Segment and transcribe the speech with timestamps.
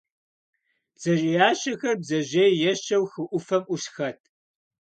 [0.93, 4.19] Бдзэжьеящэхэр бдзэжьей ещэу хы Ӏуфэм Ӏусхэт.